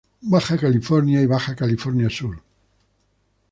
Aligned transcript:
Baja 0.33 0.57
California 0.57 1.21
y 1.21 1.27
Baja 1.27 1.55
California 1.55 2.09
Sur. 2.09 2.41